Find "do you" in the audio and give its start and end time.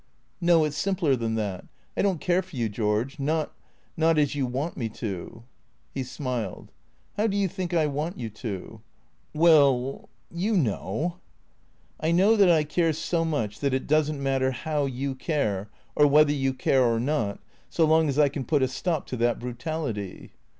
7.27-7.47